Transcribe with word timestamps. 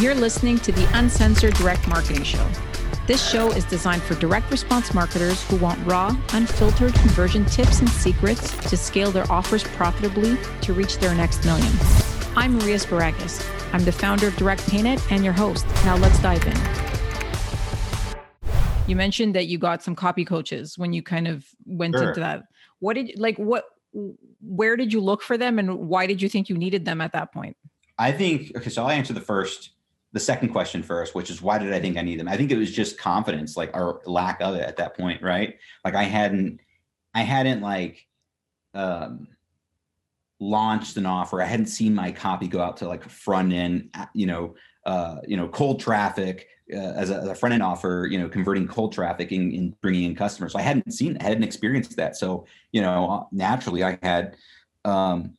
You're 0.00 0.14
listening 0.14 0.58
to 0.60 0.70
the 0.70 0.88
Uncensored 0.96 1.54
Direct 1.54 1.88
Marketing 1.88 2.22
Show. 2.22 2.46
This 3.08 3.28
show 3.28 3.50
is 3.50 3.64
designed 3.64 4.00
for 4.02 4.14
direct 4.14 4.48
response 4.48 4.94
marketers 4.94 5.42
who 5.48 5.56
want 5.56 5.84
raw, 5.84 6.16
unfiltered 6.34 6.94
conversion 6.94 7.44
tips 7.46 7.80
and 7.80 7.88
secrets 7.88 8.56
to 8.70 8.76
scale 8.76 9.10
their 9.10 9.30
offers 9.32 9.64
profitably 9.64 10.36
to 10.60 10.72
reach 10.72 10.98
their 10.98 11.12
next 11.16 11.44
million. 11.44 11.72
I'm 12.36 12.54
Maria 12.58 12.76
Sparagis. 12.76 13.44
I'm 13.72 13.84
the 13.84 13.90
founder 13.90 14.28
of 14.28 14.36
Direct 14.36 14.64
Painted 14.68 15.00
and 15.10 15.24
your 15.24 15.32
host. 15.32 15.66
Now 15.84 15.96
let's 15.96 16.20
dive 16.20 16.46
in. 16.46 16.56
You 18.86 18.94
mentioned 18.94 19.34
that 19.34 19.48
you 19.48 19.58
got 19.58 19.82
some 19.82 19.96
copy 19.96 20.24
coaches 20.24 20.78
when 20.78 20.92
you 20.92 21.02
kind 21.02 21.26
of 21.26 21.44
went 21.66 21.96
Sure. 21.96 22.10
into 22.10 22.20
that. 22.20 22.44
What 22.78 22.94
did 22.94 23.18
like 23.18 23.36
what 23.36 23.64
where 24.42 24.76
did 24.76 24.92
you 24.92 25.00
look 25.00 25.22
for 25.22 25.36
them 25.36 25.58
and 25.58 25.88
why 25.88 26.06
did 26.06 26.22
you 26.22 26.28
think 26.28 26.48
you 26.48 26.56
needed 26.56 26.84
them 26.84 27.00
at 27.00 27.12
that 27.14 27.32
point? 27.32 27.56
I 27.98 28.12
think 28.12 28.52
okay, 28.56 28.70
so 28.70 28.84
I'll 28.84 28.90
answer 28.90 29.12
the 29.12 29.20
first, 29.20 29.70
the 30.12 30.20
second 30.20 30.48
question 30.50 30.82
first, 30.82 31.14
which 31.14 31.30
is 31.30 31.42
why 31.42 31.58
did 31.58 31.72
I 31.72 31.80
think 31.80 31.96
I 31.96 32.02
need 32.02 32.18
them? 32.18 32.28
I 32.28 32.36
think 32.36 32.50
it 32.50 32.56
was 32.56 32.72
just 32.72 32.98
confidence, 32.98 33.56
like 33.56 33.76
or 33.76 34.00
lack 34.06 34.40
of 34.40 34.54
it 34.54 34.62
at 34.62 34.76
that 34.78 34.96
point, 34.96 35.22
right? 35.22 35.58
Like 35.84 35.94
I 35.94 36.04
hadn't, 36.04 36.60
I 37.14 37.22
hadn't 37.22 37.60
like 37.60 38.06
um 38.74 39.28
launched 40.40 40.96
an 40.96 41.04
offer. 41.06 41.42
I 41.42 41.46
hadn't 41.46 41.66
seen 41.66 41.94
my 41.94 42.12
copy 42.12 42.48
go 42.48 42.60
out 42.60 42.76
to 42.78 42.88
like 42.88 43.02
front 43.08 43.52
end, 43.52 43.90
uh, 43.94 44.06
you 44.14 44.26
know, 44.26 44.54
uh, 44.86 45.16
you 45.26 45.36
know, 45.36 45.48
cold 45.48 45.80
traffic 45.80 46.48
uh, 46.72 46.76
as, 46.76 47.10
a, 47.10 47.16
as 47.16 47.28
a 47.28 47.34
front 47.34 47.52
end 47.54 47.62
offer, 47.62 48.06
you 48.10 48.18
know, 48.18 48.28
converting 48.28 48.68
cold 48.68 48.92
traffic 48.92 49.32
and, 49.32 49.78
bringing 49.80 50.04
in 50.04 50.14
customers. 50.14 50.52
So 50.52 50.58
I 50.58 50.62
hadn't 50.62 50.92
seen, 50.92 51.18
I 51.20 51.24
hadn't 51.24 51.42
experienced 51.44 51.96
that. 51.96 52.16
So 52.16 52.46
you 52.72 52.80
know, 52.80 53.28
naturally, 53.32 53.82
I 53.84 53.98
had. 54.02 54.36
um 54.84 55.34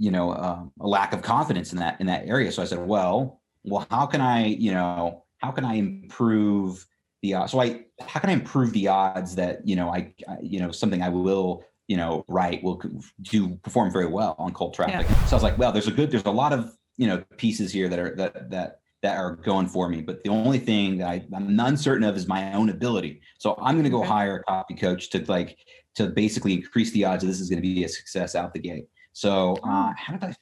you 0.00 0.12
know 0.12 0.32
um, 0.32 0.70
a 0.80 0.86
lack 0.86 1.12
of 1.12 1.22
confidence 1.22 1.72
in 1.72 1.78
that 1.80 2.00
in 2.00 2.06
that 2.06 2.24
area 2.28 2.52
so 2.52 2.62
i 2.62 2.64
said 2.64 2.78
well 2.78 3.37
well 3.64 3.86
how 3.90 4.06
can 4.06 4.20
i 4.20 4.46
you 4.46 4.72
know 4.72 5.24
how 5.38 5.50
can 5.50 5.64
i 5.64 5.74
improve 5.74 6.86
the 7.22 7.34
odds? 7.34 7.52
So 7.52 7.60
i 7.60 7.84
how 8.00 8.20
can 8.20 8.30
i 8.30 8.32
improve 8.32 8.72
the 8.72 8.88
odds 8.88 9.34
that 9.36 9.66
you 9.66 9.76
know 9.76 9.88
i, 9.90 10.12
I 10.28 10.36
you 10.42 10.60
know 10.60 10.70
something 10.70 11.02
i 11.02 11.08
will 11.08 11.64
you 11.86 11.96
know 11.96 12.24
write 12.28 12.62
will 12.62 12.80
do 13.22 13.56
perform 13.56 13.92
very 13.92 14.06
well 14.06 14.36
on 14.38 14.52
cold 14.52 14.74
traffic? 14.74 15.06
So 15.26 15.32
i 15.32 15.34
was 15.34 15.42
like 15.42 15.58
well 15.58 15.72
there's 15.72 15.88
a 15.88 15.92
good 15.92 16.10
there's 16.10 16.24
a 16.24 16.30
lot 16.30 16.52
of 16.52 16.74
you 16.96 17.06
know 17.06 17.22
pieces 17.36 17.72
here 17.72 17.88
that 17.88 17.98
are 17.98 18.14
that 18.16 18.50
that 18.50 18.80
that 19.02 19.16
are 19.16 19.36
going 19.36 19.68
for 19.68 19.88
me 19.88 20.00
but 20.00 20.22
the 20.24 20.30
only 20.30 20.58
thing 20.58 20.98
that 20.98 21.08
I, 21.08 21.24
i'm 21.32 21.58
uncertain 21.60 22.02
of 22.02 22.16
is 22.16 22.26
my 22.26 22.52
own 22.52 22.68
ability. 22.70 23.20
So 23.38 23.56
i'm 23.62 23.74
going 23.74 23.84
to 23.84 23.90
go 23.90 24.00
Okay. 24.00 24.08
hire 24.08 24.36
a 24.38 24.44
copy 24.44 24.74
coach 24.74 25.10
to 25.10 25.24
like 25.26 25.56
to 25.94 26.08
basically 26.08 26.52
increase 26.54 26.90
the 26.92 27.04
odds 27.04 27.22
that 27.22 27.28
this 27.28 27.40
is 27.40 27.48
going 27.48 27.62
to 27.62 27.62
be 27.62 27.84
a 27.84 27.88
success 27.88 28.34
out 28.34 28.52
the 28.52 28.60
gate. 28.60 28.86
So 29.12 29.56
uh, 29.64 29.92
how 29.96 30.12
did 30.14 30.24
I? 30.24 30.34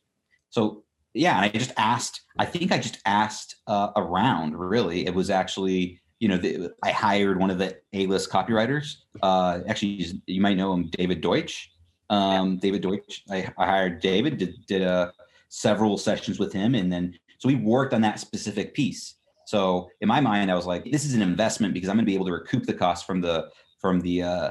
So 0.51 0.85
yeah, 1.17 1.37
and 1.37 1.45
I 1.45 1.49
just 1.49 1.73
asked. 1.77 2.23
I 2.39 2.45
think 2.45 2.73
I 2.73 2.79
just 2.79 2.99
asked 3.07 3.57
uh, 3.67 3.91
around. 3.97 4.57
Really, 4.57 5.07
it 5.07 5.15
was 5.15 5.31
actually 5.31 6.01
you 6.19 6.29
know 6.29 6.39
the, 6.39 6.73
I 6.83 6.91
hired 6.93 7.39
one 7.39 7.51
of 7.51 7.59
the 7.59 7.77
A-list 7.93 8.31
copywriters. 8.31 8.95
Uh, 9.23 9.61
actually, 9.69 10.23
you 10.27 10.41
might 10.41 10.57
know 10.57 10.73
him, 10.73 10.89
David 10.91 11.21
Deutsch. 11.21 11.71
Um, 12.11 12.59
David 12.59 12.83
Deutsch. 12.83 13.23
I, 13.31 13.49
I 13.59 13.67
hired 13.67 14.01
David. 14.01 14.39
Did 14.39 14.55
did 14.67 14.83
uh, 14.83 15.11
several 15.49 15.99
sessions 15.99 16.39
with 16.39 16.53
him, 16.53 16.75
and 16.75 16.93
then 16.93 17.19
so 17.39 17.49
we 17.49 17.57
worked 17.57 17.95
on 17.95 18.01
that 18.03 18.21
specific 18.21 18.75
piece. 18.75 19.15
So 19.47 19.89
in 20.01 20.09
my 20.09 20.21
mind, 20.21 20.51
I 20.51 20.55
was 20.55 20.67
like, 20.67 20.85
this 20.85 21.05
is 21.05 21.15
an 21.15 21.23
investment 21.23 21.73
because 21.73 21.89
I'm 21.89 21.97
going 21.97 22.05
to 22.05 22.11
be 22.11 22.15
able 22.15 22.27
to 22.27 22.33
recoup 22.33 22.65
the 22.65 22.75
cost 22.75 23.07
from 23.07 23.21
the 23.21 23.49
from 23.81 24.01
the 24.01 24.23
uh, 24.23 24.51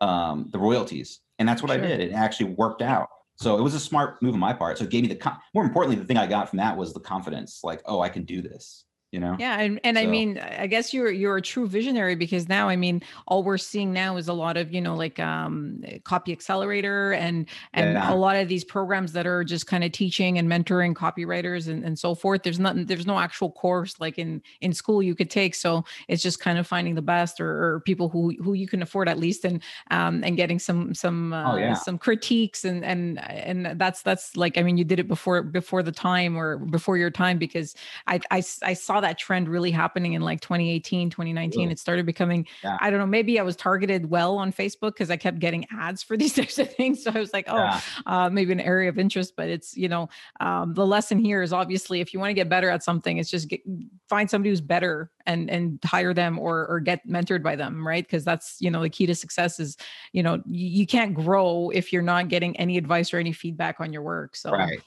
um, 0.00 0.48
the 0.50 0.58
royalties, 0.58 1.20
and 1.38 1.48
that's 1.48 1.62
what 1.62 1.72
Sure. 1.72 1.82
I 1.82 1.86
did. 1.86 2.00
It 2.00 2.12
actually 2.12 2.54
worked 2.54 2.82
out. 2.82 3.08
So 3.36 3.58
it 3.58 3.62
was 3.62 3.74
a 3.74 3.80
smart 3.80 4.22
move 4.22 4.32
on 4.32 4.40
my 4.40 4.54
part. 4.54 4.78
So 4.78 4.84
it 4.84 4.90
gave 4.90 5.02
me 5.02 5.08
the 5.08 5.36
more 5.54 5.64
importantly, 5.64 5.96
the 5.96 6.06
thing 6.06 6.16
I 6.16 6.26
got 6.26 6.48
from 6.48 6.56
that 6.56 6.76
was 6.76 6.94
the 6.94 7.00
confidence. 7.00 7.60
Like, 7.62 7.82
oh, 7.84 8.00
I 8.00 8.08
can 8.08 8.24
do 8.24 8.40
this. 8.40 8.85
You 9.12 9.20
know? 9.20 9.38
Yeah, 9.38 9.60
and, 9.60 9.78
and 9.84 9.98
I 9.98 10.06
mean, 10.06 10.38
I 10.38 10.66
guess 10.66 10.94
you're 10.94 11.10
you're 11.10 11.36
a 11.36 11.42
true 11.42 11.66
visionary 11.68 12.14
because 12.16 12.48
now, 12.48 12.70
I 12.70 12.76
mean, 12.76 13.02
all 13.28 13.42
we're 13.42 13.58
seeing 13.58 13.92
now 13.92 14.16
is 14.16 14.28
a 14.28 14.32
lot 14.32 14.56
of 14.56 14.72
you 14.72 14.80
know 14.80 14.96
like 14.96 15.18
um, 15.20 15.84
copy 16.04 16.32
accelerator 16.32 17.12
and 17.12 17.46
and 17.74 17.98
Yeah. 17.98 18.02
a 18.02 18.14
lot 18.14 18.36
of 18.36 18.48
these 18.48 18.64
programs 18.64 19.12
that 19.12 19.26
are 19.26 19.44
just 19.44 19.66
kind 19.66 19.84
of 19.84 19.92
teaching 19.92 20.38
and 20.38 20.48
mentoring 20.48 20.94
copywriters 20.94 21.68
and, 21.68 21.84
and 21.84 21.98
so 21.98 22.14
forth. 22.14 22.44
There's 22.44 22.58
nothing, 22.58 22.86
there's 22.86 23.06
no 23.06 23.18
actual 23.18 23.52
course 23.52 24.00
like 24.00 24.18
in 24.18 24.40
in 24.62 24.72
school 24.72 25.02
you 25.02 25.14
could 25.14 25.28
take. 25.28 25.54
So 25.54 25.84
it's 26.08 26.22
just 26.22 26.40
kind 26.40 26.56
of 26.58 26.66
finding 26.66 26.94
the 26.94 27.02
best 27.02 27.38
or, 27.38 27.74
or 27.74 27.80
people 27.80 28.08
who 28.08 28.30
who 28.42 28.54
you 28.54 28.66
can 28.66 28.80
afford 28.80 29.06
at 29.06 29.18
least 29.18 29.44
and 29.44 29.62
um 29.90 30.24
and 30.24 30.38
getting 30.38 30.58
some 30.58 30.94
some 30.94 31.34
uh, 31.34 31.44
Oh, 31.44 31.56
yeah. 31.56 31.74
some 31.74 31.98
critiques 31.98 32.64
and 32.64 32.82
and 32.82 33.20
and 33.28 33.78
that's 33.78 34.00
that's 34.00 34.34
like 34.34 34.56
I 34.56 34.62
mean 34.62 34.78
you 34.78 34.84
did 34.84 34.98
it 34.98 35.08
before 35.08 35.42
before 35.42 35.82
the 35.82 35.92
time 35.92 36.36
or 36.38 36.56
before 36.58 36.96
your 36.96 37.10
time 37.10 37.36
because 37.38 37.74
i 38.06 38.18
i, 38.30 38.42
I 38.62 38.72
saw 38.74 38.95
that 39.00 39.18
trend 39.18 39.48
really 39.48 39.70
happening 39.70 40.12
in 40.14 40.22
like 40.22 40.40
2018 40.40 41.10
2019 41.10 41.60
Really? 41.60 41.72
it 41.72 41.78
started 41.78 42.06
becoming 42.06 42.46
Yeah. 42.62 42.76
i 42.80 42.90
don't 42.90 42.98
know 42.98 43.06
maybe 43.06 43.38
i 43.38 43.42
was 43.42 43.56
targeted 43.56 44.10
well 44.10 44.36
on 44.38 44.52
facebook 44.52 44.92
because 44.94 45.10
i 45.10 45.16
kept 45.16 45.38
getting 45.38 45.66
ads 45.78 46.02
for 46.02 46.16
these 46.18 46.34
types 46.34 46.58
of 46.58 46.72
things 46.74 47.02
so 47.04 47.10
i 47.14 47.18
was 47.18 47.32
like 47.32 47.46
oh 47.48 47.56
Yeah. 47.56 47.80
uh, 48.06 48.30
maybe 48.30 48.52
an 48.52 48.60
area 48.60 48.88
of 48.88 48.98
interest 48.98 49.34
but 49.36 49.48
it's 49.48 49.76
you 49.76 49.88
know 49.88 50.08
um, 50.40 50.74
the 50.74 50.86
lesson 50.86 51.18
here 51.18 51.42
is 51.42 51.52
obviously 51.52 52.00
if 52.00 52.12
you 52.14 52.20
want 52.20 52.30
to 52.30 52.34
get 52.34 52.48
better 52.48 52.70
at 52.70 52.82
something 52.82 53.18
it's 53.18 53.30
just 53.30 53.48
get, 53.48 53.60
find 54.08 54.28
somebody 54.30 54.50
who's 54.50 54.60
better 54.60 55.10
and 55.26 55.50
and 55.50 55.78
hire 55.84 56.14
them 56.14 56.38
or 56.38 56.66
or 56.68 56.80
get 56.80 57.06
mentored 57.08 57.42
by 57.42 57.56
them 57.56 57.86
right 57.86 58.04
because 58.04 58.24
that's 58.24 58.56
you 58.60 58.70
know 58.70 58.82
the 58.82 58.90
key 58.90 59.06
to 59.06 59.14
success 59.14 59.58
is 59.60 59.76
you 60.12 60.22
know 60.22 60.34
you, 60.46 60.68
you 60.80 60.86
can't 60.86 61.14
grow 61.14 61.70
if 61.74 61.92
you're 61.92 62.02
not 62.02 62.28
getting 62.28 62.56
any 62.58 62.76
advice 62.78 63.12
or 63.12 63.18
any 63.18 63.32
feedback 63.32 63.80
on 63.80 63.92
your 63.92 64.02
work 64.02 64.36
so 64.36 64.50
Right. 64.52 64.80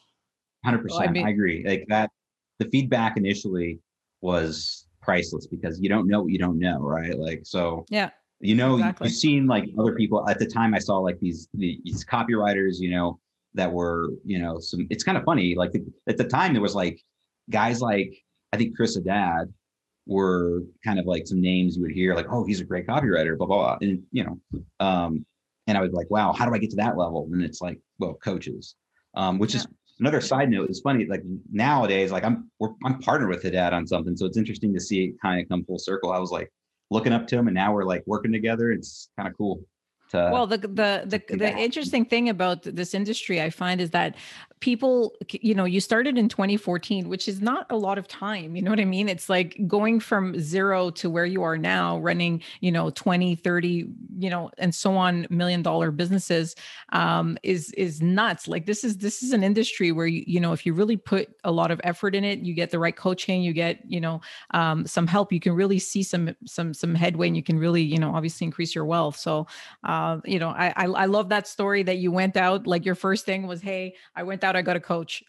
Hundred 0.66 0.90
Well, 0.90 1.02
I 1.02 1.08
mean- 1.08 1.26
I 1.26 1.30
agree. 1.30 1.64
Like 1.66 1.86
that. 1.88 2.10
The 2.60 2.66
feedback 2.70 3.16
initially 3.16 3.80
was 4.22 4.86
priceless 5.02 5.48
because 5.48 5.80
you 5.82 5.90
don't 5.90 6.08
know 6.08 6.22
what 6.24 6.32
you 6.32 6.40
don't 6.40 6.60
know, 6.60 6.80
right? 6.80 7.18
Like 7.18 7.42
so. 7.44 7.86
Yeah, 7.90 8.10
You 8.40 8.56
know, 8.56 8.76
exactly. 8.76 9.08
you've 9.08 9.18
seen 9.18 9.48
like 9.48 9.70
other 9.80 9.96
people 9.96 10.28
at 10.30 10.40
the 10.40 10.46
time. 10.46 10.74
I 10.74 10.80
saw 10.80 10.98
like 10.98 11.20
these 11.20 11.48
these 11.54 12.06
copywriters, 12.06 12.80
you 12.80 12.92
know, 12.92 13.20
that 13.54 13.72
were 13.72 14.10
you 14.26 14.40
know 14.40 14.60
some. 14.60 14.88
It's 14.90 15.04
kind 15.04 15.18
of 15.18 15.24
funny. 15.24 15.56
Like 15.56 15.72
the, 15.72 15.86
at 16.08 16.18
the 16.18 16.26
time, 16.26 16.54
there 16.54 16.62
was 16.62 16.76
like 16.76 17.02
guys 17.50 17.82
like 17.82 18.14
I 18.54 18.58
think 18.58 18.76
Chris 18.76 18.96
Haddad 18.96 19.54
were 20.06 20.64
kind 20.84 21.00
of 21.00 21.06
like 21.06 21.28
some 21.28 21.40
names 21.42 21.76
you 21.76 21.84
would 21.84 21.92
hear 21.92 22.16
like, 22.16 22.28
oh, 22.32 22.44
he's 22.46 22.62
a 22.62 22.66
great 22.66 22.88
copywriter, 22.88 23.38
blah 23.38 23.48
blah, 23.48 23.58
blah. 23.58 23.78
and 23.82 24.04
you 24.12 24.24
know, 24.24 24.40
um, 24.80 25.26
and 25.68 25.78
I 25.78 25.82
was 25.82 25.92
like, 25.94 26.10
wow, 26.10 26.34
how 26.34 26.46
do 26.46 26.54
I 26.54 26.58
get 26.58 26.72
to 26.72 26.76
that 26.78 26.98
level? 26.98 27.28
And 27.32 27.44
it's 27.44 27.62
like, 27.62 27.80
well, 28.00 28.16
coaches, 28.16 28.76
um, 29.16 29.38
which 29.40 29.54
is 29.56 29.68
another 30.00 30.22
side 30.22 30.50
note. 30.50 30.70
It's 30.70 30.82
funny, 30.82 31.06
like 31.06 31.24
nowadays, 31.52 32.12
like 32.12 32.24
I'm 32.24 32.50
we're, 32.60 32.70
I'm 32.86 33.00
partnered 33.00 33.30
with 33.30 33.44
Haddad 33.44 33.74
on 33.74 33.86
something, 33.86 34.16
so 34.16 34.26
it's 34.26 34.38
interesting 34.38 34.74
to 34.74 34.80
see 34.80 35.06
it 35.06 35.22
kind 35.22 35.42
of 35.42 35.50
come 35.50 35.64
full 35.66 35.80
circle. 35.80 36.12
I 36.12 36.20
was 36.20 36.32
like 36.32 36.52
looking 36.90 37.14
up 37.14 37.28
to 37.28 37.38
him, 37.38 37.48
and 37.48 37.56
now 37.56 37.74
we're 37.74 37.86
like 37.86 38.04
working 38.06 38.32
together. 38.32 38.72
It's 38.72 39.10
kind 39.18 39.30
of 39.30 39.38
cool. 39.38 39.62
To, 40.12 40.30
well 40.34 40.48
the 40.48 40.58
the 40.58 41.04
the, 41.06 41.22
the 41.36 41.56
interesting 41.56 42.04
thing 42.04 42.30
about 42.30 42.64
this 42.64 42.96
industry 42.96 43.40
i 43.44 43.52
find 43.52 43.80
is 43.80 43.92
that 43.92 44.16
people 44.60 45.16
you 45.32 45.56
know 45.56 45.66
you 45.66 45.80
started 45.80 46.18
in 46.18 46.28
2014 46.28 47.08
which 47.08 47.28
is 47.28 47.42
not 47.42 47.66
a 47.70 47.76
lot 47.76 47.98
of 47.98 48.08
time 48.08 48.56
you 48.56 48.62
know 48.62 48.72
what 48.72 48.80
i 48.80 48.86
mean 48.86 49.08
it's 49.08 49.30
like 49.30 49.58
going 49.68 50.00
from 50.00 50.38
zero 50.40 50.90
to 50.90 51.10
where 51.10 51.26
you 51.26 51.44
are 51.44 51.58
now 51.58 51.98
running 52.00 52.42
you 52.60 52.72
know 52.72 52.90
20 52.90 53.36
30 53.36 53.88
you 54.18 54.30
know 54.30 54.50
and 54.58 54.76
so 54.76 54.96
on 54.96 55.26
million 55.30 55.62
dollar 55.62 55.92
businesses 55.92 56.56
um 56.92 57.38
is 57.44 57.72
is 57.74 58.02
nuts 58.02 58.48
like 58.48 58.66
this 58.66 58.84
is 58.84 58.98
this 58.98 59.24
is 59.24 59.32
an 59.32 59.44
industry 59.44 59.92
where 59.92 60.08
you 60.08 60.24
you 60.28 60.40
know 60.40 60.52
if 60.52 60.66
you 60.66 60.74
really 60.74 60.98
put 60.98 61.30
a 61.44 61.52
lot 61.52 61.72
of 61.72 61.80
effort 61.84 62.14
in 62.14 62.24
it 62.24 62.40
you 62.40 62.54
get 62.54 62.70
the 62.70 62.80
right 62.80 62.96
coaching 62.96 63.42
you 63.42 63.54
get 63.54 63.80
you 63.88 64.02
know 64.02 64.20
um 64.52 64.86
some 64.86 65.08
help 65.08 65.32
you 65.32 65.40
can 65.40 65.54
really 65.54 65.80
see 65.80 66.04
some 66.04 66.36
some 66.46 66.74
some 66.74 66.94
headway 66.94 67.28
and 67.28 67.36
you 67.38 67.44
can 67.44 67.58
really 67.58 67.82
you 67.82 67.98
know 67.98 68.14
obviously 68.14 68.46
increase 68.46 68.76
your 68.76 68.86
wealth 68.86 69.18
so 69.18 69.48
uh, 69.84 70.20
you 70.26 70.40
know, 70.40 70.50
I, 70.50 70.74
I 70.76 70.86
I 70.86 71.06
love 71.06 71.30
that 71.30 71.48
story 71.48 71.84
that 71.84 71.98
you 71.98 72.12
went 72.12 72.36
out. 72.38 72.68
Like 72.68 72.86
your 72.86 72.96
first 72.96 73.26
thing 73.26 73.48
was, 73.48 73.62
"Hey, 73.62 73.96
I 74.16 74.24
went 74.24 74.44
out. 74.44 74.49
I 74.56 74.62
got 74.62 74.76
a 74.76 74.80
coach," 74.80 75.24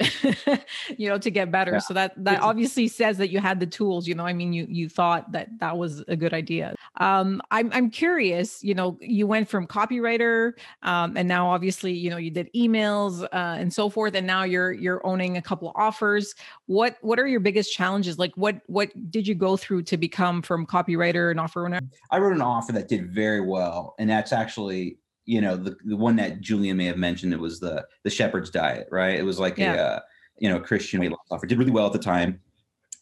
you 0.96 1.08
know, 1.08 1.18
to 1.18 1.30
get 1.30 1.50
better. 1.50 1.72
Yeah. 1.72 1.78
So 1.78 1.94
that 1.94 2.12
that 2.24 2.40
obviously 2.40 2.88
says 2.88 3.18
that 3.18 3.30
you 3.30 3.40
had 3.40 3.60
the 3.60 3.66
tools. 3.66 4.06
You 4.06 4.14
know, 4.14 4.26
I 4.26 4.32
mean, 4.32 4.52
you 4.52 4.66
you 4.68 4.88
thought 4.88 5.32
that 5.32 5.48
that 5.58 5.76
was 5.76 6.00
a 6.08 6.16
good 6.16 6.34
idea. 6.34 6.74
Um, 6.96 7.40
I'm 7.50 7.70
I'm 7.72 7.90
curious. 7.90 8.62
You 8.62 8.74
know, 8.74 8.98
you 9.00 9.26
went 9.26 9.48
from 9.48 9.66
copywriter, 9.66 10.52
um, 10.82 11.16
and 11.16 11.28
now 11.28 11.50
obviously, 11.50 11.92
you 11.92 12.10
know, 12.10 12.16
you 12.16 12.30
did 12.30 12.50
emails 12.54 13.22
uh, 13.22 13.56
and 13.58 13.72
so 13.72 13.88
forth, 13.88 14.14
and 14.14 14.26
now 14.26 14.44
you're 14.44 14.72
you're 14.72 15.04
owning 15.06 15.36
a 15.36 15.42
couple 15.42 15.68
of 15.68 15.74
offers. 15.76 16.34
What 16.66 16.96
what 17.00 17.18
are 17.18 17.26
your 17.26 17.40
biggest 17.40 17.72
challenges? 17.72 18.18
Like, 18.18 18.32
what 18.36 18.60
what 18.66 18.90
did 19.10 19.26
you 19.26 19.34
go 19.34 19.56
through 19.56 19.82
to 19.84 19.96
become 19.96 20.42
from 20.42 20.66
copywriter 20.66 21.30
and 21.30 21.40
offer 21.40 21.64
owner? 21.64 21.80
I 22.10 22.18
wrote 22.18 22.34
an 22.34 22.42
offer 22.42 22.72
that 22.72 22.88
did 22.88 23.10
very 23.12 23.40
well, 23.40 23.94
and 23.98 24.08
that's 24.08 24.32
actually 24.32 24.98
you 25.30 25.40
know 25.40 25.56
the 25.56 25.76
the 25.84 25.96
one 25.96 26.16
that 26.16 26.40
Julian 26.40 26.76
may 26.76 26.86
have 26.86 26.96
mentioned. 26.96 27.32
It 27.32 27.38
was 27.38 27.60
the 27.60 27.86
the 28.02 28.10
shepherd's 28.10 28.50
diet, 28.50 28.88
right? 28.90 29.16
It 29.16 29.22
was 29.22 29.38
like 29.38 29.58
Yeah. 29.58 29.74
a 29.74 29.82
uh, 29.82 30.00
you 30.38 30.48
know 30.48 30.58
Christian 30.58 30.98
weight 30.98 31.12
loss 31.12 31.20
offer. 31.30 31.46
Did 31.46 31.58
really 31.58 31.70
well 31.70 31.86
at 31.86 31.92
the 31.92 32.00
time. 32.00 32.40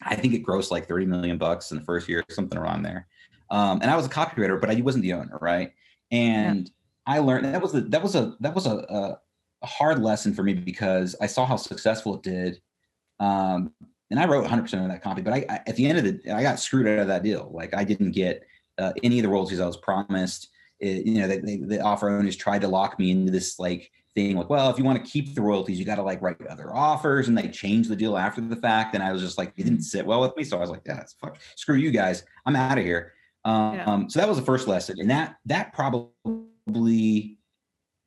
I 0.03 0.15
think 0.15 0.35
it 0.35 0.45
grossed 0.45 0.69
like 0.69 0.87
thirty 0.87 1.07
million 1.07 1.39
bucks 1.39 1.71
in 1.71 1.79
the 1.79 1.83
first 1.83 2.07
year, 2.07 2.23
something 2.29 2.57
around 2.57 2.83
there. 2.83 3.07
Um, 3.49 3.81
and 3.81 3.89
I 3.89 3.95
was 3.95 4.05
a 4.05 4.09
copywriter, 4.09 4.61
but 4.61 4.69
I 4.69 4.79
wasn't 4.81 5.01
the 5.01 5.13
owner, 5.13 5.39
right? 5.41 5.73
And 6.11 6.69
I 7.07 7.17
learned 7.17 7.45
that 7.45 7.61
was 7.63 7.73
a 7.73 7.81
that 7.81 8.03
was 8.03 8.13
a 8.13 8.35
that 8.41 8.53
was 8.53 8.67
a, 8.67 9.17
a, 9.63 9.65
hard 9.65 9.99
lesson 9.99 10.33
for 10.35 10.43
me 10.43 10.53
because 10.53 11.15
I 11.19 11.25
saw 11.25 11.47
how 11.47 11.55
successful 11.55 12.13
it 12.15 12.21
did. 12.21 12.61
Um, 13.19 13.73
and 14.11 14.19
I 14.19 14.27
wrote 14.27 14.41
100 14.41 14.61
percent 14.61 14.83
of 14.83 14.89
that 14.89 15.01
copy. 15.01 15.23
But 15.23 15.33
I, 15.33 15.45
I, 15.49 15.61
at 15.65 15.75
the 15.75 15.87
end 15.87 15.97
of 15.97 16.03
the, 16.03 16.31
I 16.31 16.43
got 16.43 16.59
screwed 16.59 16.87
out 16.87 16.99
of 16.99 17.07
that 17.07 17.23
deal. 17.23 17.49
Like 17.51 17.73
I 17.73 17.83
didn't 17.83 18.11
get 18.11 18.43
uh, 18.77 18.93
any 19.01 19.17
of 19.17 19.23
the 19.23 19.29
royalties 19.29 19.59
I 19.59 19.65
was 19.65 19.77
promised. 19.77 20.49
It, 20.79 21.05
you 21.05 21.19
know, 21.19 21.27
they, 21.27 21.39
they, 21.39 21.57
the 21.57 21.81
offer 21.81 22.09
owners 22.09 22.35
tried 22.35 22.61
to 22.61 22.67
lock 22.67 22.97
me 22.99 23.11
into 23.11 23.31
this 23.31 23.59
like 23.59 23.91
thing 24.15 24.37
like, 24.37 24.49
well, 24.49 24.69
if 24.69 24.77
you 24.77 24.83
want 24.83 25.03
to 25.03 25.11
keep 25.11 25.35
the 25.35 25.41
royalties, 25.41 25.77
you 25.77 25.85
got 25.85 25.95
to 25.95 26.03
like 26.03 26.21
write 26.21 26.45
other 26.47 26.73
offers, 26.73 27.27
and 27.27 27.37
they 27.37 27.47
changed 27.47 27.89
the 27.89 27.95
deal 27.95 28.17
after 28.17 28.41
the 28.41 28.55
fact. 28.55 28.95
And 28.95 29.03
I 29.03 29.11
was 29.11 29.21
just 29.21 29.37
like, 29.37 29.53
it 29.57 29.63
didn't 29.63 29.81
sit 29.81 30.05
well 30.05 30.21
with 30.21 30.35
me, 30.35 30.43
so 30.43 30.57
I 30.57 30.61
was 30.61 30.69
like, 30.69 30.81
yeah, 30.85 31.03
fuck, 31.21 31.37
screw 31.55 31.75
you 31.75 31.91
guys, 31.91 32.23
I'm 32.45 32.55
out 32.55 32.77
of 32.77 32.83
here. 32.83 33.13
Um, 33.45 33.75
yeah. 33.75 34.07
so 34.07 34.19
that 34.19 34.27
was 34.27 34.37
the 34.37 34.45
first 34.45 34.67
lesson, 34.67 34.99
and 34.99 35.09
that 35.09 35.35
that 35.45 35.73
probably 35.73 37.37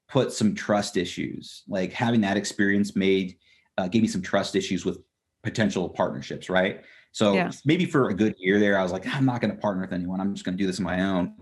put 0.08 0.32
some 0.32 0.54
trust 0.54 0.96
issues. 0.96 1.62
Like 1.68 1.92
having 1.92 2.20
that 2.20 2.36
experience 2.36 2.94
made 2.94 3.36
uh, 3.78 3.88
gave 3.88 4.02
me 4.02 4.08
some 4.08 4.22
trust 4.22 4.54
issues 4.54 4.84
with 4.84 4.98
potential 5.42 5.88
partnerships, 5.88 6.50
right? 6.50 6.82
So 7.12 7.34
yeah. 7.34 7.50
maybe 7.64 7.86
for 7.86 8.08
a 8.08 8.14
good 8.14 8.34
year 8.38 8.58
there, 8.58 8.78
I 8.78 8.82
was 8.82 8.92
like, 8.92 9.06
I'm 9.06 9.24
not 9.24 9.40
going 9.40 9.54
to 9.54 9.60
partner 9.60 9.82
with 9.82 9.92
anyone. 9.92 10.20
I'm 10.20 10.34
just 10.34 10.44
going 10.44 10.56
to 10.56 10.62
do 10.62 10.66
this 10.66 10.78
on 10.78 10.84
my 10.84 11.02
own. 11.02 11.34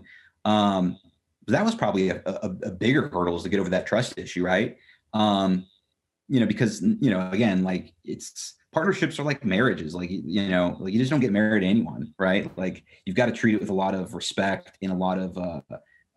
Um, 0.45 0.97
that 1.47 1.65
was 1.65 1.75
probably 1.75 2.09
a, 2.09 2.21
a, 2.25 2.55
a, 2.63 2.71
bigger 2.71 3.09
hurdle 3.09 3.35
is 3.35 3.43
to 3.43 3.49
get 3.49 3.59
over 3.59 3.69
that 3.69 3.87
trust 3.87 4.17
issue, 4.17 4.43
right? 4.43 4.77
Um, 5.13 5.65
you 6.27 6.39
know, 6.39 6.45
because 6.45 6.81
you 6.81 7.09
know, 7.09 7.29
again, 7.31 7.63
like 7.63 7.93
it's 8.03 8.55
partnerships 8.71 9.19
are 9.19 9.23
like 9.23 9.43
marriages, 9.43 9.93
like 9.93 10.09
you 10.09 10.47
know, 10.47 10.77
like 10.79 10.93
you 10.93 10.99
just 10.99 11.11
don't 11.11 11.19
get 11.19 11.31
married 11.31 11.61
to 11.61 11.67
anyone, 11.67 12.13
right? 12.17 12.55
Like 12.57 12.83
you've 13.05 13.15
got 13.15 13.25
to 13.25 13.31
treat 13.31 13.55
it 13.55 13.61
with 13.61 13.69
a 13.69 13.73
lot 13.73 13.95
of 13.95 14.13
respect 14.13 14.77
and 14.81 14.91
a 14.91 14.95
lot 14.95 15.19
of 15.19 15.37
uh, 15.37 15.61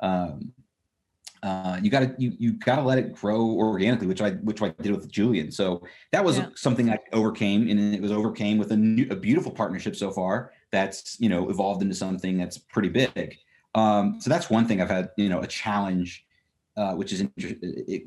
um, 0.01 0.53
uh, 1.45 1.79
you 1.83 1.91
got 1.91 2.01
to 2.01 2.15
you 2.17 2.33
you 2.39 2.53
got 2.55 2.77
to 2.77 2.83
let 2.83 2.99
it 2.99 3.13
grow 3.13 3.43
organically, 3.43 4.07
which 4.07 4.23
I 4.23 4.31
which 4.31 4.63
I 4.63 4.71
did 4.81 4.93
with 4.93 5.11
Julian. 5.11 5.53
So 5.53 5.83
that 6.11 6.25
was 6.25 6.39
yeah. 6.39 6.49
something 6.55 6.89
I 6.89 6.99
overcame, 7.13 7.69
and 7.69 7.95
it 7.95 8.01
was 8.01 8.13
overcame 8.13 8.57
with 8.57 8.73
a 8.73 8.77
new, 8.77 9.07
a 9.11 9.17
beautiful 9.17 9.53
partnership 9.53 9.95
so 9.95 10.11
far. 10.11 10.53
That's 10.73 11.21
you 11.21 11.29
know 11.29 11.51
evolved 11.51 11.83
into 11.83 11.95
something 11.95 12.39
that's 12.39 12.57
pretty 12.57 12.89
big. 12.89 13.37
Um, 13.75 14.21
so 14.21 14.31
that's 14.31 14.51
one 14.51 14.67
thing 14.67 14.81
I've 14.81 14.91
had, 14.91 15.11
you 15.17 15.29
know, 15.29 15.41
a 15.41 15.47
challenge, 15.47 16.25
uh, 16.77 16.93
which 16.95 17.13
is 17.13 17.21
inter- 17.21 17.57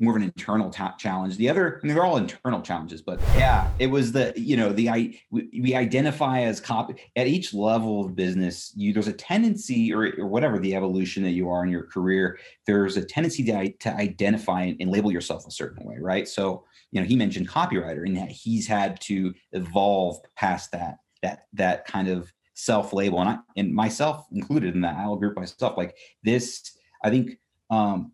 more 0.00 0.14
of 0.14 0.22
an 0.22 0.22
internal 0.22 0.70
ta- 0.70 0.94
challenge. 0.98 1.36
The 1.36 1.48
other, 1.48 1.80
I 1.82 1.86
mean, 1.86 1.94
they're 1.94 2.04
all 2.04 2.18
internal 2.18 2.60
challenges, 2.60 3.00
but 3.00 3.18
yeah, 3.36 3.70
it 3.78 3.86
was 3.86 4.12
the, 4.12 4.32
you 4.36 4.56
know, 4.56 4.72
the 4.72 4.90
I 4.90 5.18
we, 5.30 5.48
we 5.62 5.74
identify 5.74 6.40
as 6.40 6.60
copy 6.60 6.96
at 7.16 7.26
each 7.26 7.54
level 7.54 8.04
of 8.04 8.14
business. 8.14 8.72
You 8.76 8.92
there's 8.92 9.08
a 9.08 9.12
tendency, 9.12 9.92
or, 9.92 10.12
or 10.18 10.26
whatever 10.26 10.58
the 10.58 10.74
evolution 10.74 11.22
that 11.22 11.30
you 11.30 11.48
are 11.48 11.64
in 11.64 11.70
your 11.70 11.84
career, 11.84 12.38
there's 12.66 12.96
a 12.96 13.04
tendency 13.04 13.42
to, 13.44 13.72
to 13.72 13.94
identify 13.94 14.62
and, 14.62 14.76
and 14.80 14.90
label 14.90 15.10
yourself 15.10 15.46
a 15.46 15.50
certain 15.50 15.86
way, 15.86 15.96
right? 15.98 16.28
So, 16.28 16.64
you 16.92 17.00
know, 17.00 17.06
he 17.06 17.16
mentioned 17.16 17.48
copywriter, 17.48 18.06
and 18.06 18.16
he's 18.30 18.66
had 18.66 19.00
to 19.02 19.34
evolve 19.52 20.18
past 20.36 20.72
that 20.72 20.98
that 21.22 21.46
that 21.54 21.86
kind 21.86 22.08
of 22.08 22.32
self-label 22.58 23.20
and 23.20 23.30
I 23.30 23.38
and 23.56 23.72
myself 23.72 24.26
included 24.32 24.74
in 24.74 24.80
that. 24.80 24.96
I'll 24.96 25.16
group 25.16 25.36
myself 25.36 25.76
like 25.76 25.96
this. 26.24 26.76
I 27.04 27.10
think 27.10 27.38
um, 27.70 28.10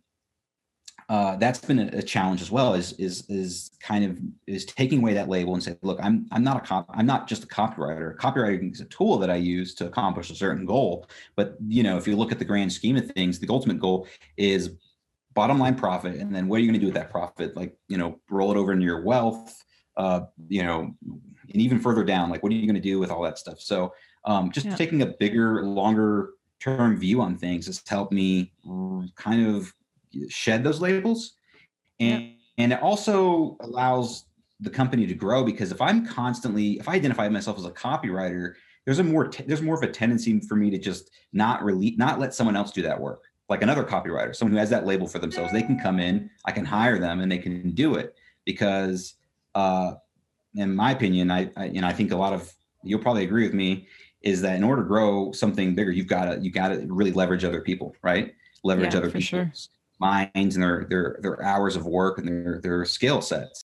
uh, 1.08 1.36
that's 1.36 1.58
been 1.60 1.78
a, 1.78 1.98
a, 1.98 2.02
challenge 2.02 2.42
as 2.42 2.50
well. 2.50 2.74
Is 2.74 2.92
is 2.94 3.28
is 3.30 3.70
kind 3.80 4.04
of 4.04 4.18
is 4.46 4.66
taking 4.66 5.00
away 5.00 5.14
that 5.14 5.30
label 5.30 5.54
and 5.54 5.62
say, 5.62 5.76
look, 5.82 5.98
I'm 6.02 6.26
I'm 6.30 6.44
not 6.44 6.58
a 6.58 6.60
cop. 6.60 6.86
I'm 6.90 7.06
not 7.06 7.26
just 7.26 7.44
a 7.44 7.46
copywriter. 7.46 8.16
Copywriting 8.16 8.72
is 8.72 8.80
a 8.80 8.86
tool 8.86 9.18
that 9.18 9.30
I 9.30 9.36
use 9.36 9.74
to 9.76 9.86
accomplish 9.86 10.30
a 10.30 10.34
certain 10.34 10.66
goal. 10.66 11.08
But 11.36 11.56
you 11.66 11.82
know, 11.82 11.96
if 11.96 12.06
you 12.06 12.16
look 12.16 12.32
at 12.32 12.38
the 12.38 12.44
grand 12.44 12.72
scheme 12.72 12.96
of 12.96 13.10
things, 13.12 13.38
the 13.38 13.48
ultimate 13.48 13.80
goal 13.80 14.06
is 14.36 14.72
bottom 15.32 15.58
line 15.58 15.74
profit, 15.74 16.16
and 16.16 16.34
then 16.34 16.48
what 16.48 16.56
are 16.56 16.60
you 16.60 16.68
going 16.68 16.80
to 16.80 16.86
do 16.86 16.86
with 16.86 16.96
that 16.96 17.10
profit? 17.10 17.56
Like 17.56 17.74
you 17.88 17.96
know, 17.96 18.20
roll 18.28 18.50
it 18.52 18.58
over 18.58 18.72
into 18.72 18.84
your 18.84 19.02
wealth. 19.02 19.62
Uh, 19.96 20.22
you 20.48 20.62
know, 20.62 20.94
and 21.06 21.62
even 21.62 21.78
further 21.78 22.02
down, 22.02 22.28
like 22.30 22.42
what 22.42 22.50
are 22.50 22.56
you 22.56 22.66
going 22.66 22.74
to 22.74 22.80
do 22.80 22.98
with 22.98 23.10
all 23.10 23.22
that 23.22 23.38
stuff? 23.38 23.60
So 23.60 23.92
um, 24.24 24.50
just 24.50 24.66
yeah. 24.66 24.76
taking 24.76 25.02
a 25.02 25.06
bigger, 25.06 25.64
longer 25.64 26.30
term 26.60 26.96
view 26.96 27.20
on 27.20 27.36
things 27.36 27.66
has 27.66 27.82
helped 27.86 28.12
me 28.12 28.52
kind 29.16 29.46
of 29.46 29.72
shed 30.28 30.64
those 30.64 30.80
labels. 30.80 31.34
And, 32.00 32.22
yeah. 32.22 32.30
and 32.58 32.72
it 32.72 32.82
also 32.82 33.56
allows 33.60 34.24
the 34.60 34.70
company 34.70 35.06
to 35.06 35.14
grow 35.14 35.44
because 35.44 35.72
if 35.72 35.80
I'm 35.80 36.06
constantly, 36.06 36.78
if 36.78 36.88
I 36.88 36.94
identify 36.94 37.28
myself 37.28 37.58
as 37.58 37.64
a 37.64 37.70
copywriter, 37.70 38.54
there's 38.84 38.98
a 38.98 39.04
more, 39.04 39.30
there's 39.46 39.62
more 39.62 39.74
of 39.74 39.82
a 39.82 39.88
tendency 39.88 40.40
for 40.40 40.56
me 40.56 40.70
to 40.70 40.78
just 40.78 41.10
not 41.32 41.62
really, 41.62 41.94
not 41.96 42.18
let 42.18 42.34
someone 42.34 42.56
else 42.56 42.70
do 42.72 42.82
that 42.82 42.98
work. 42.98 43.24
Like 43.48 43.62
another 43.62 43.84
copywriter, 43.84 44.34
someone 44.34 44.52
who 44.52 44.58
has 44.58 44.70
that 44.70 44.86
label 44.86 45.06
for 45.06 45.18
themselves, 45.18 45.52
they 45.52 45.62
can 45.62 45.78
come 45.78 46.00
in, 46.00 46.30
I 46.46 46.52
can 46.52 46.64
hire 46.64 46.98
them 46.98 47.20
and 47.20 47.30
they 47.30 47.38
can 47.38 47.72
do 47.72 47.96
it 47.96 48.14
because, 48.46 49.14
uh, 49.54 49.94
in 50.54 50.74
my 50.74 50.92
opinion, 50.92 51.30
I, 51.30 51.50
I, 51.56 51.66
you 51.66 51.82
know, 51.82 51.86
I 51.86 51.92
think 51.92 52.12
a 52.12 52.16
lot 52.16 52.32
of, 52.32 52.50
you'll 52.82 53.00
probably 53.00 53.24
agree 53.24 53.44
with 53.44 53.54
me 53.54 53.86
is 54.24 54.40
that 54.40 54.56
in 54.56 54.64
order 54.64 54.82
to 54.82 54.88
grow 54.88 55.30
something 55.32 55.74
bigger, 55.74 55.92
you've 55.92 56.08
got 56.08 56.24
to 56.24 56.40
you 56.40 56.50
got 56.50 56.68
to 56.68 56.84
really 56.88 57.12
leverage 57.12 57.44
other 57.44 57.60
people, 57.60 57.94
right? 58.02 58.34
Leverage 58.64 58.94
yeah, 58.94 58.98
other 58.98 59.08
people's 59.08 59.24
sure. 59.24 59.50
minds 60.00 60.56
and 60.56 60.62
their 60.62 60.86
their 60.88 61.18
their 61.20 61.42
hours 61.44 61.76
of 61.76 61.86
work 61.86 62.18
and 62.18 62.26
their 62.26 62.60
their 62.62 62.84
skill 62.84 63.20
sets. 63.20 63.62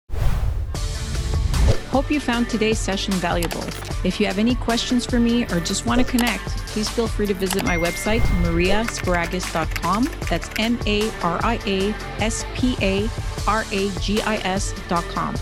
Hope 1.89 2.11
you 2.11 2.19
found 2.19 2.47
today's 2.49 2.77
session 2.77 3.13
valuable. 3.15 3.63
If 4.03 4.19
you 4.19 4.27
have 4.27 4.37
any 4.37 4.53
questions 4.53 5.07
for 5.07 5.19
me 5.19 5.43
or 5.45 5.59
just 5.59 5.87
want 5.87 5.99
to 5.99 6.05
connect, 6.05 6.47
please 6.67 6.87
feel 6.87 7.07
free 7.07 7.25
to 7.25 7.33
visit 7.33 7.63
my 7.63 7.77
website, 7.77 8.21
mariasparagis.com. 8.43 10.09
That's 10.29 10.49
M 10.59 10.77
A 10.85 11.09
R 11.21 11.39
I 11.43 11.59
A 11.65 11.89
S 12.21 12.45
P 12.53 12.75
A 12.81 13.09
R 13.47 13.65
A 13.71 13.89
G 13.99 14.21
I 14.21 14.35
S.com. 14.37 15.35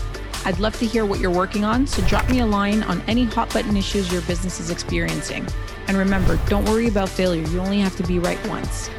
I'd 0.44 0.58
love 0.58 0.78
to 0.78 0.86
hear 0.86 1.04
what 1.04 1.20
you're 1.20 1.30
working 1.30 1.64
on, 1.64 1.86
so 1.86 2.02
drop 2.06 2.28
me 2.30 2.40
a 2.40 2.46
line 2.46 2.82
on 2.84 3.00
any 3.02 3.24
hot 3.24 3.52
button 3.52 3.76
issues 3.76 4.12
your 4.12 4.22
business 4.22 4.60
is 4.60 4.70
experiencing. 4.70 5.46
And 5.88 5.96
remember, 5.96 6.38
don't 6.46 6.64
worry 6.66 6.88
about 6.88 7.08
failure, 7.08 7.46
you 7.48 7.60
only 7.60 7.80
have 7.80 7.96
to 7.96 8.02
be 8.02 8.18
right 8.18 8.38
once. 8.48 8.90